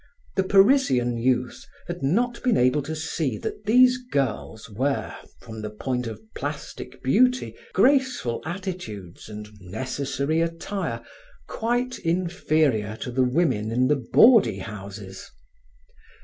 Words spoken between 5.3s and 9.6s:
from the point of plastic beauty, graceful attitudes and